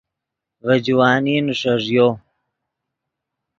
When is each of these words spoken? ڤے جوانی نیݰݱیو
ڤے 0.65 0.77
جوانی 0.85 1.35
نیݰݱیو 1.45 2.07